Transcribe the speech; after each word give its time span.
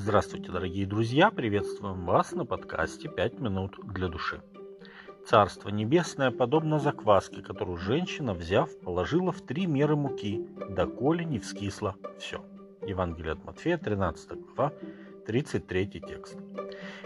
Здравствуйте, 0.00 0.52
дорогие 0.52 0.86
друзья! 0.86 1.28
Приветствуем 1.32 2.06
вас 2.06 2.30
на 2.30 2.46
подкасте 2.46 3.08
«Пять 3.08 3.40
минут 3.40 3.80
для 3.82 4.06
души». 4.06 4.40
Царство 5.26 5.70
Небесное 5.70 6.30
подобно 6.30 6.78
закваске, 6.78 7.42
которую 7.42 7.78
женщина, 7.78 8.32
взяв, 8.32 8.70
положила 8.78 9.32
в 9.32 9.40
три 9.40 9.66
меры 9.66 9.96
муки, 9.96 10.46
доколе 10.70 11.24
не 11.24 11.40
вскисло 11.40 11.96
все. 12.16 12.44
Евангелие 12.86 13.32
от 13.32 13.44
Матфея, 13.44 13.76
13 13.76 14.30
глава, 14.54 14.72
33 15.28 16.00
текст. 16.00 16.38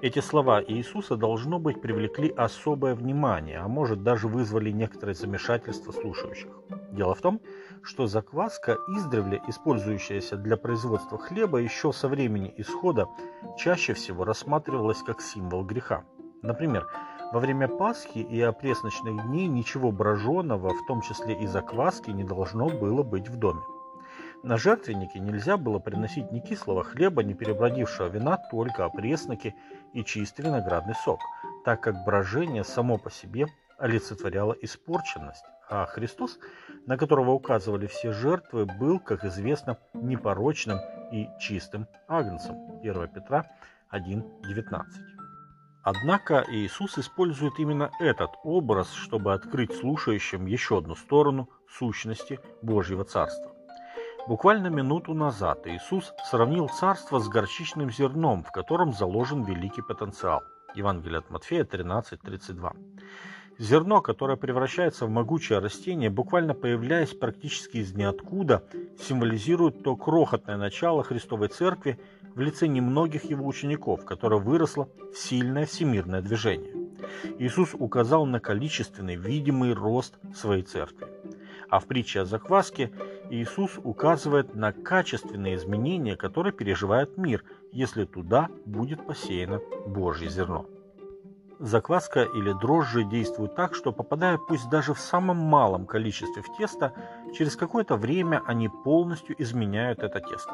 Эти 0.00 0.20
слова 0.20 0.62
Иисуса, 0.66 1.16
должно 1.16 1.58
быть, 1.58 1.82
привлекли 1.82 2.30
особое 2.30 2.94
внимание, 2.94 3.58
а 3.58 3.68
может 3.68 4.02
даже 4.02 4.26
вызвали 4.26 4.70
некоторое 4.70 5.12
замешательство 5.12 5.92
слушающих. 5.92 6.48
Дело 6.92 7.14
в 7.14 7.20
том, 7.20 7.42
что 7.82 8.06
закваска, 8.06 8.78
издревле 8.88 9.42
использующаяся 9.48 10.36
для 10.38 10.56
производства 10.56 11.18
хлеба, 11.18 11.58
еще 11.58 11.92
со 11.92 12.08
времени 12.08 12.54
исхода 12.56 13.06
чаще 13.58 13.92
всего 13.92 14.24
рассматривалась 14.24 15.02
как 15.02 15.20
символ 15.20 15.62
греха. 15.62 16.04
Например, 16.40 16.86
во 17.34 17.40
время 17.40 17.68
Пасхи 17.68 18.20
и 18.20 18.40
опресночных 18.40 19.26
дней 19.26 19.46
ничего 19.46 19.92
броженого, 19.92 20.70
в 20.70 20.86
том 20.86 21.02
числе 21.02 21.38
и 21.38 21.46
закваски, 21.46 22.10
не 22.12 22.24
должно 22.24 22.70
было 22.70 23.02
быть 23.02 23.28
в 23.28 23.36
доме. 23.36 23.60
На 24.46 24.58
жертвеннике 24.58 25.18
нельзя 25.18 25.56
было 25.56 25.80
приносить 25.80 26.30
ни 26.30 26.38
кислого 26.38 26.84
хлеба, 26.84 27.24
ни 27.24 27.34
перебродившего 27.34 28.06
вина, 28.06 28.36
только 28.36 28.84
опресноки 28.84 29.56
и 29.92 30.04
чистый 30.04 30.42
виноградный 30.42 30.94
сок, 30.94 31.18
так 31.64 31.80
как 31.80 32.04
брожение 32.04 32.62
само 32.62 32.96
по 32.96 33.10
себе 33.10 33.48
олицетворяло 33.76 34.52
испорченность, 34.62 35.44
а 35.68 35.84
Христос, 35.86 36.38
на 36.86 36.96
которого 36.96 37.32
указывали 37.32 37.88
все 37.88 38.12
жертвы, 38.12 38.66
был, 38.66 39.00
как 39.00 39.24
известно, 39.24 39.78
непорочным 39.94 40.78
и 41.10 41.28
чистым 41.40 41.88
агнцем. 42.06 42.54
1 42.82 43.08
Петра 43.08 43.46
1.19. 43.90 44.84
Однако 45.82 46.46
Иисус 46.48 46.98
использует 46.98 47.58
именно 47.58 47.90
этот 47.98 48.30
образ, 48.44 48.92
чтобы 48.92 49.34
открыть 49.34 49.74
слушающим 49.74 50.46
еще 50.46 50.78
одну 50.78 50.94
сторону 50.94 51.50
сущности 51.68 52.38
Божьего 52.62 53.02
Царства. 53.02 53.55
Буквально 54.26 54.66
минуту 54.66 55.14
назад 55.14 55.68
Иисус 55.68 56.12
сравнил 56.28 56.68
царство 56.68 57.20
с 57.20 57.28
горчичным 57.28 57.92
зерном, 57.92 58.42
в 58.42 58.50
котором 58.50 58.92
заложен 58.92 59.44
великий 59.44 59.82
потенциал. 59.82 60.42
Евангелие 60.74 61.18
от 61.18 61.30
Матфея 61.30 61.62
13:32. 61.64 62.72
Зерно, 63.58 64.00
которое 64.00 64.36
превращается 64.36 65.06
в 65.06 65.10
могучее 65.10 65.60
растение, 65.60 66.10
буквально 66.10 66.54
появляясь 66.54 67.14
практически 67.14 67.76
из 67.78 67.94
ниоткуда, 67.94 68.64
символизирует 68.98 69.84
то 69.84 69.94
крохотное 69.94 70.56
начало 70.56 71.04
Христовой 71.04 71.46
Церкви 71.46 72.00
в 72.34 72.40
лице 72.40 72.66
немногих 72.66 73.30
его 73.30 73.46
учеников, 73.46 74.04
которое 74.04 74.40
выросло 74.40 74.88
в 75.14 75.16
сильное 75.16 75.66
всемирное 75.66 76.20
движение. 76.20 76.74
Иисус 77.38 77.74
указал 77.74 78.26
на 78.26 78.40
количественный, 78.40 79.14
видимый 79.14 79.72
рост 79.72 80.18
своей 80.34 80.62
Церкви. 80.62 81.06
А 81.68 81.78
в 81.80 81.86
притче 81.86 82.20
о 82.20 82.24
закваске 82.24 82.92
Иисус 83.30 83.78
указывает 83.82 84.54
на 84.54 84.72
качественные 84.72 85.56
изменения, 85.56 86.16
которые 86.16 86.52
переживает 86.52 87.16
мир, 87.16 87.44
если 87.72 88.04
туда 88.04 88.48
будет 88.64 89.06
посеяно 89.06 89.60
Божье 89.86 90.28
зерно. 90.28 90.66
Закваска 91.58 92.22
или 92.22 92.52
дрожжи 92.52 93.04
действуют 93.04 93.56
так, 93.56 93.74
что 93.74 93.90
попадая 93.90 94.36
пусть 94.36 94.68
даже 94.68 94.92
в 94.92 95.00
самом 95.00 95.38
малом 95.38 95.86
количестве 95.86 96.42
в 96.42 96.56
тесто, 96.56 96.92
через 97.36 97.56
какое-то 97.56 97.96
время 97.96 98.42
они 98.46 98.68
полностью 98.68 99.34
изменяют 99.42 100.00
это 100.00 100.20
тесто. 100.20 100.52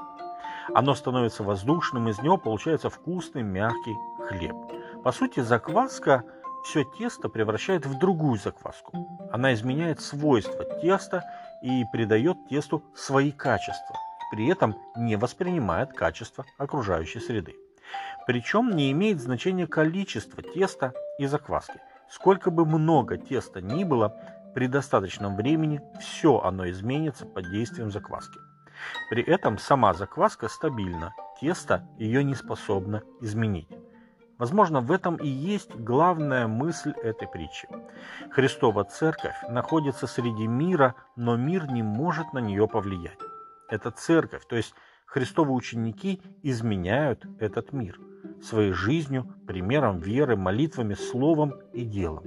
Оно 0.72 0.94
становится 0.94 1.42
воздушным, 1.42 2.08
из 2.08 2.22
него 2.22 2.36
получается 2.36 2.88
вкусный 2.88 3.42
мягкий 3.42 3.96
хлеб. 4.28 4.54
По 5.02 5.10
сути, 5.10 5.40
закваска 5.40 6.22
все 6.62 6.84
тесто 6.84 7.28
превращает 7.28 7.84
в 7.84 7.98
другую 7.98 8.38
закваску. 8.38 9.08
Она 9.32 9.52
изменяет 9.54 10.00
свойства 10.00 10.64
теста 10.80 11.24
и 11.62 11.84
придает 11.92 12.36
тесту 12.48 12.82
свои 12.94 13.30
качества, 13.30 13.96
при 14.30 14.48
этом 14.48 14.76
не 14.96 15.16
воспринимает 15.16 15.92
качество 15.92 16.44
окружающей 16.58 17.20
среды. 17.20 17.54
Причем 18.26 18.70
не 18.70 18.90
имеет 18.92 19.20
значения 19.20 19.66
количество 19.66 20.42
теста 20.42 20.92
и 21.18 21.26
закваски. 21.26 21.80
Сколько 22.08 22.50
бы 22.50 22.64
много 22.66 23.16
теста 23.16 23.60
ни 23.60 23.84
было, 23.84 24.14
при 24.54 24.66
достаточном 24.66 25.36
времени 25.36 25.80
все 26.00 26.40
оно 26.40 26.68
изменится 26.68 27.26
под 27.26 27.50
действием 27.50 27.90
закваски. 27.90 28.38
При 29.10 29.22
этом 29.22 29.58
сама 29.58 29.94
закваска 29.94 30.48
стабильна, 30.48 31.14
тесто 31.40 31.86
ее 31.98 32.24
не 32.24 32.34
способно 32.34 33.02
изменить. 33.20 33.68
Возможно, 34.42 34.80
в 34.80 34.90
этом 34.90 35.14
и 35.14 35.28
есть 35.28 35.72
главная 35.72 36.48
мысль 36.48 36.90
этой 37.00 37.28
притчи. 37.28 37.68
Христова 38.32 38.82
Церковь 38.82 39.36
находится 39.48 40.08
среди 40.08 40.48
мира, 40.48 40.96
но 41.14 41.36
мир 41.36 41.70
не 41.70 41.84
может 41.84 42.32
на 42.32 42.40
нее 42.40 42.66
повлиять. 42.66 43.20
Это 43.68 43.92
Церковь, 43.92 44.44
то 44.48 44.56
есть 44.56 44.74
Христовы 45.06 45.52
ученики 45.52 46.20
изменяют 46.42 47.24
этот 47.38 47.72
мир– 47.72 48.00
своей 48.42 48.72
жизнью, 48.72 49.32
примером 49.46 50.00
веры, 50.00 50.36
молитвами, 50.36 50.94
словом 50.94 51.54
и 51.72 51.84
делом. 51.84 52.24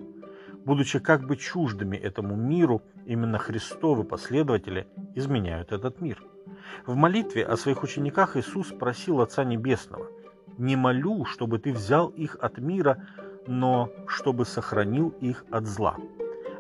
Будучи 0.63 0.99
как 0.99 1.27
бы 1.27 1.35
чуждыми 1.35 1.97
этому 1.97 2.37
миру, 2.37 2.81
именно 3.05 3.39
Христовы 3.39 4.05
последователи 4.05 4.87
изменяют 5.15 5.73
этот 5.73 5.99
мир. 5.99 6.23
В 6.85 6.95
молитве 6.95 7.45
о 7.45 7.57
своих 7.57 7.83
учениках 7.83 8.37
Иисус 8.37 8.67
просил 8.67 9.19
Отца 9.19 9.43
Небесного 9.43 10.07
«Не 10.57 10.75
молю, 10.75 11.25
чтобы 11.25 11.59
Ты 11.59 11.73
взял 11.73 12.09
их 12.09 12.37
от 12.41 12.57
мира, 12.57 13.07
но 13.47 13.89
чтобы 14.07 14.45
сохранил 14.45 15.09
их 15.21 15.45
от 15.51 15.65
зла. 15.65 15.97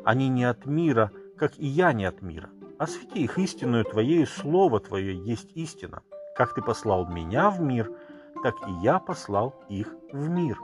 Они 0.03 0.29
не 0.29 0.43
от 0.43 0.65
мира, 0.65 1.11
как 1.37 1.57
и 1.57 1.65
я 1.65 1.93
не 1.93 2.05
от 2.05 2.21
мира. 2.21 2.49
Освети 2.77 3.23
их 3.23 3.37
истинную 3.39 3.85
Твоею, 3.85 4.27
Слово 4.27 4.79
Твое 4.79 5.15
есть 5.15 5.51
истина. 5.55 6.01
Как 6.35 6.53
Ты 6.53 6.61
послал 6.61 7.07
меня 7.07 7.49
в 7.49 7.61
мир– 7.61 7.91
так 8.45 8.55
и 8.67 8.71
я 8.73 8.99
послал 8.99 9.55
их 9.69 9.95
в 10.11 10.29
мир. 10.29 10.61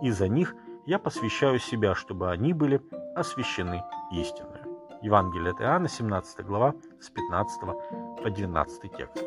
И 0.00 0.12
за 0.12 0.28
них 0.28 0.54
я 0.86 1.00
посвящаю 1.00 1.58
себя, 1.58 1.96
чтобы 1.96 2.30
они 2.30 2.52
были 2.52 2.80
освящены 3.16 3.82
истинной. 4.12 4.60
Евангелие 5.02 5.50
от 5.50 5.60
Иоанна, 5.60 5.88
17 5.88 6.46
глава, 6.46 6.74
с 7.00 7.10
15 7.10 7.60
по 8.22 8.30
12 8.30 8.96
текст. 8.96 9.24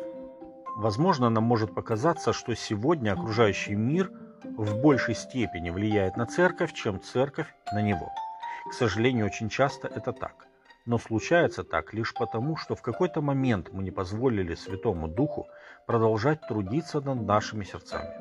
Возможно, 0.76 1.30
нам 1.30 1.44
может 1.44 1.74
показаться, 1.74 2.32
что 2.32 2.54
сегодня 2.54 3.12
окружающий 3.12 3.74
мир 3.74 4.10
в 4.44 4.80
большей 4.80 5.14
степени 5.14 5.70
влияет 5.70 6.16
на 6.16 6.26
церковь, 6.26 6.72
чем 6.72 7.00
церковь 7.00 7.52
на 7.72 7.82
него. 7.82 8.12
К 8.70 8.72
сожалению, 8.72 9.26
очень 9.26 9.48
часто 9.48 9.88
это 9.88 10.12
так. 10.12 10.46
Но 10.86 10.98
случается 10.98 11.64
так 11.64 11.92
лишь 11.92 12.14
потому, 12.14 12.56
что 12.56 12.74
в 12.74 12.82
какой-то 12.82 13.20
момент 13.20 13.70
мы 13.72 13.82
не 13.82 13.90
позволили 13.90 14.54
Святому 14.54 15.08
Духу 15.08 15.48
продолжать 15.86 16.40
трудиться 16.48 17.00
над 17.00 17.22
нашими 17.22 17.64
сердцами. 17.64 18.14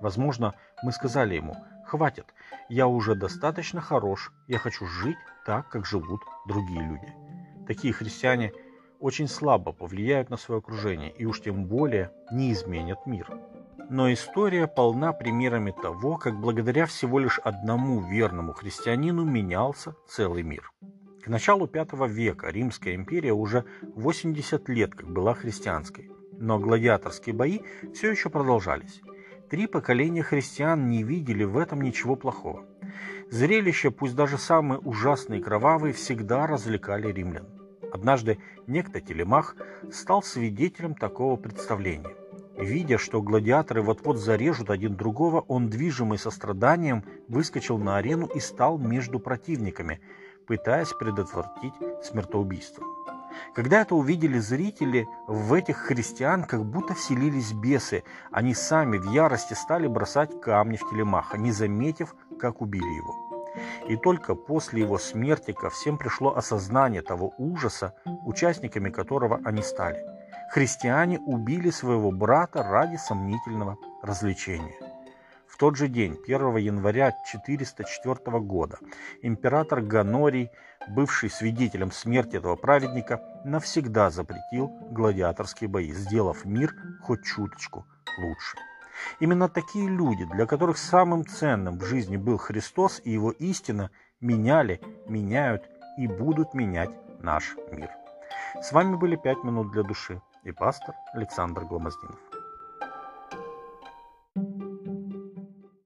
Возможно, 0.00 0.54
мы 0.82 0.92
сказали 0.92 1.34
ему, 1.34 1.56
хватит, 1.86 2.26
я 2.68 2.86
уже 2.86 3.14
достаточно 3.14 3.80
хорош, 3.80 4.32
я 4.48 4.58
хочу 4.58 4.86
жить 4.86 5.16
так, 5.44 5.68
как 5.68 5.86
живут 5.86 6.20
другие 6.46 6.82
люди. 6.82 7.12
Такие 7.66 7.92
христиане 7.92 8.52
очень 9.00 9.28
слабо 9.28 9.72
повлияют 9.72 10.30
на 10.30 10.36
свое 10.36 10.58
окружение 10.58 11.10
и 11.10 11.24
уж 11.24 11.40
тем 11.40 11.66
более 11.66 12.10
не 12.32 12.52
изменят 12.52 13.06
мир. 13.06 13.28
Но 13.88 14.12
история 14.12 14.66
полна 14.66 15.12
примерами 15.12 15.70
того, 15.70 16.16
как 16.16 16.40
благодаря 16.40 16.86
всего 16.86 17.18
лишь 17.18 17.38
одному 17.38 18.00
верному 18.00 18.52
христианину 18.52 19.24
менялся 19.24 19.94
целый 20.08 20.42
мир. 20.42 20.72
К 21.22 21.28
началу 21.28 21.68
V 21.72 22.08
века 22.08 22.48
Римская 22.50 22.94
империя 22.94 23.32
уже 23.32 23.64
80 23.82 24.68
лет 24.68 24.94
как 24.94 25.08
была 25.08 25.34
христианской, 25.34 26.10
но 26.38 26.58
гладиаторские 26.58 27.34
бои 27.34 27.60
все 27.94 28.10
еще 28.10 28.30
продолжались. 28.30 29.00
Три 29.50 29.68
поколения 29.68 30.22
христиан 30.22 30.88
не 30.88 31.04
видели 31.04 31.44
в 31.44 31.56
этом 31.56 31.80
ничего 31.80 32.16
плохого. 32.16 32.64
Зрелища, 33.30 33.90
пусть 33.90 34.16
даже 34.16 34.38
самые 34.38 34.80
ужасные 34.80 35.40
и 35.40 35.42
кровавые, 35.42 35.92
всегда 35.92 36.46
развлекали 36.46 37.12
римлян. 37.12 37.55
Однажды 37.92 38.38
некто 38.66 39.00
Телемах 39.00 39.56
стал 39.92 40.22
свидетелем 40.22 40.94
такого 40.94 41.36
представления. 41.36 42.14
Видя, 42.56 42.98
что 42.98 43.20
гладиаторы 43.20 43.82
вот-вот 43.82 44.16
зарежут 44.16 44.70
один 44.70 44.96
другого, 44.96 45.42
он, 45.42 45.68
движимый 45.68 46.18
состраданием, 46.18 47.04
выскочил 47.28 47.78
на 47.78 47.98
арену 47.98 48.26
и 48.26 48.40
стал 48.40 48.78
между 48.78 49.18
противниками– 49.18 50.00
пытаясь 50.46 50.92
предотвратить 50.92 51.74
смертоубийство. 52.02 52.84
Когда 53.54 53.82
это 53.82 53.94
увидели 53.94 54.38
зрители, 54.38 55.06
в 55.26 55.52
этих 55.52 55.76
христиан 55.76 56.44
как 56.44 56.64
будто 56.64 56.94
вселились 56.94 57.52
бесы. 57.52 58.02
Они 58.30 58.54
сами 58.54 58.96
в 58.96 59.10
ярости 59.10 59.52
стали 59.52 59.86
бросать 59.86 60.40
камни 60.40 60.76
в 60.76 60.88
телемаха, 60.88 61.36
не 61.36 61.52
заметив, 61.52 62.14
как 62.38 62.62
убили 62.62 62.96
его. 62.96 63.25
И 63.88 63.96
только 63.96 64.34
после 64.34 64.82
его 64.82 64.98
смерти 64.98 65.52
ко 65.52 65.70
всем 65.70 65.98
пришло 65.98 66.36
осознание 66.36 67.02
того 67.02 67.34
ужаса, 67.38 67.94
участниками 68.24 68.90
которого 68.90 69.40
они 69.44 69.62
стали. 69.62 70.04
Христиане 70.50 71.18
убили 71.18 71.70
своего 71.70 72.10
брата 72.10 72.62
ради 72.62 72.96
сомнительного 72.96 73.76
развлечения. 74.02 74.74
В 75.46 75.58
тот 75.58 75.76
же 75.76 75.88
день, 75.88 76.18
1 76.26 76.56
января 76.56 77.14
404 77.32 78.40
года, 78.40 78.78
император 79.22 79.80
Ганорий, 79.80 80.50
бывший 80.88 81.30
свидетелем 81.30 81.92
смерти 81.92 82.36
этого 82.36 82.56
праведника, 82.56 83.22
навсегда 83.44 84.10
запретил 84.10 84.68
гладиаторские 84.90 85.68
бои, 85.68 85.92
сделав 85.92 86.44
мир 86.44 86.74
хоть 87.02 87.24
чуточку 87.24 87.86
лучше. 88.18 88.58
Именно 89.20 89.48
такие 89.48 89.88
люди, 89.88 90.24
для 90.24 90.46
которых 90.46 90.78
самым 90.78 91.26
ценным 91.26 91.78
в 91.78 91.84
жизни 91.84 92.16
был 92.16 92.38
Христос 92.38 93.00
и 93.04 93.10
его 93.10 93.30
истина, 93.30 93.90
меняли, 94.20 94.80
меняют 95.06 95.68
и 95.98 96.06
будут 96.06 96.54
менять 96.54 96.90
наш 97.20 97.56
мир. 97.70 97.90
С 98.62 98.72
вами 98.72 98.96
были 98.96 99.16
«Пять 99.16 99.42
минут 99.44 99.72
для 99.72 99.82
души» 99.82 100.20
и 100.44 100.52
пастор 100.52 100.94
Александр 101.12 101.64
Гломоздинов. 101.64 102.25